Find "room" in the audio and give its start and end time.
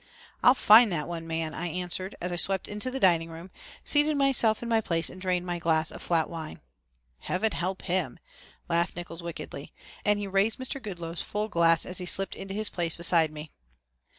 3.29-3.51